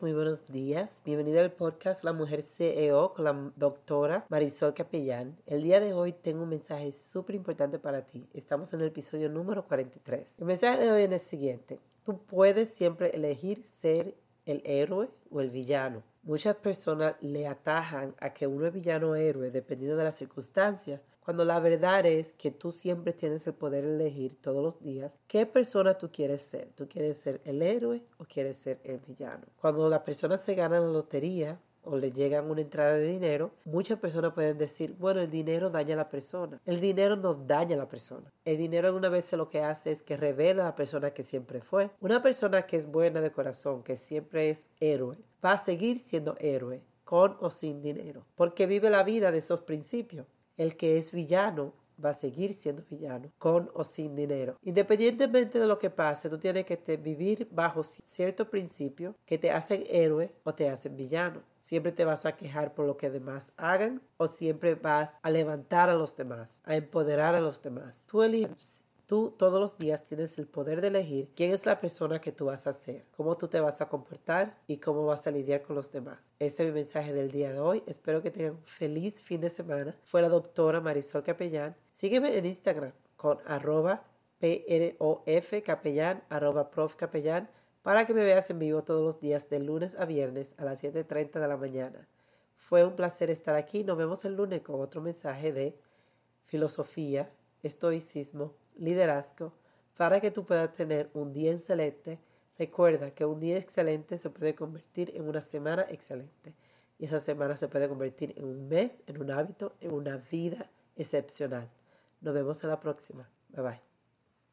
[0.00, 5.36] Muy buenos días, bienvenida al podcast La Mujer CEO con la doctora Marisol Capellán.
[5.44, 8.28] El día de hoy tengo un mensaje súper importante para ti.
[8.32, 10.36] Estamos en el episodio número 43.
[10.38, 11.80] El mensaje de hoy es el siguiente.
[12.04, 14.14] Tú puedes siempre elegir ser
[14.46, 16.04] el héroe o el villano.
[16.22, 21.00] Muchas personas le atajan a que uno es villano o héroe dependiendo de las circunstancias,
[21.28, 25.18] cuando la verdad es que tú siempre tienes el poder de elegir todos los días
[25.26, 26.70] qué persona tú quieres ser.
[26.74, 29.44] ¿Tú quieres ser el héroe o quieres ser el villano?
[29.60, 33.98] Cuando la persona se gana la lotería, o le llegan una entrada de dinero, muchas
[33.98, 36.62] personas pueden decir, bueno, el dinero daña a la persona.
[36.64, 38.32] El dinero no daña a la persona.
[38.46, 41.60] El dinero alguna vez lo que hace es que revela a la persona que siempre
[41.60, 41.90] fue.
[42.00, 46.36] Una persona que es buena de corazón, que siempre es héroe, va a seguir siendo
[46.38, 50.26] héroe, con o sin dinero, porque vive la vida de esos principios
[50.58, 51.72] el que es villano
[52.04, 54.56] va a seguir siendo villano, con o sin dinero.
[54.62, 59.84] Independientemente de lo que pase, tú tienes que vivir bajo cierto principio que te hacen
[59.88, 61.42] héroe o te hacen villano.
[61.60, 65.90] Siempre te vas a quejar por lo que demás hagan o siempre vas a levantar
[65.90, 68.06] a los demás, a empoderar a los demás.
[68.08, 68.22] Tú
[69.08, 72.44] Tú todos los días tienes el poder de elegir quién es la persona que tú
[72.44, 75.76] vas a ser, cómo tú te vas a comportar y cómo vas a lidiar con
[75.76, 76.34] los demás.
[76.38, 77.82] Este es mi mensaje del día de hoy.
[77.86, 79.96] Espero que tengan un feliz fin de semana.
[80.04, 81.74] Fue la doctora Marisol Capellán.
[81.90, 84.04] Sígueme en Instagram con arroba
[84.38, 86.94] PROF capellán, arroba prof
[87.80, 90.84] para que me veas en vivo todos los días de lunes a viernes a las
[90.84, 92.06] 7.30 de la mañana.
[92.56, 93.84] Fue un placer estar aquí.
[93.84, 95.78] Nos vemos el lunes con otro mensaje de
[96.42, 99.52] filosofía, estoicismo, liderazgo
[99.96, 102.18] para que tú puedas tener un día excelente.
[102.58, 106.54] Recuerda que un día excelente se puede convertir en una semana excelente
[106.98, 110.70] y esa semana se puede convertir en un mes, en un hábito, en una vida
[110.96, 111.68] excepcional.
[112.20, 113.28] Nos vemos en la próxima.
[113.50, 113.87] Bye bye.